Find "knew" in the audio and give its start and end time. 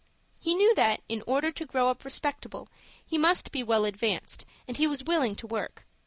0.55-0.73